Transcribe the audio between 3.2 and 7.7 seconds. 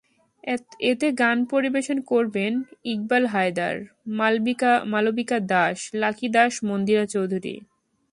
Haider, Malabika Das, Lucky Das, Mandira Chowdhury.